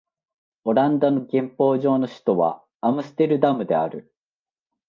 [0.63, 4.11] オランダの憲法上の首都はアムステルダムである